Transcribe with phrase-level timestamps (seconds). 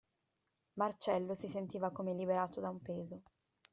[0.79, 3.21] Marcello si sentiva come liberato da un peso.